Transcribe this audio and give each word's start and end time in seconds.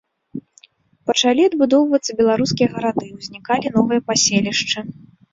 Пачалі 1.09 1.41
адбудоўвацца 1.49 2.15
беларускія 2.21 2.69
гарады, 2.77 3.05
узнікалі 3.19 3.67
новыя 3.75 4.05
паселішчы. 4.09 4.79